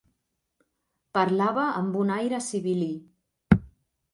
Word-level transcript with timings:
Parlava 1.17 1.65
amb 1.81 1.99
un 2.05 2.15
aire 2.15 2.41
sibil·lí. 2.47 2.91